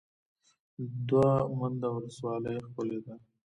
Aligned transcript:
دوه 1.07 1.29
منده 1.57 1.87
ولسوالۍ 1.95 2.57
ښکلې 2.65 2.99
ده؟ 3.05 3.15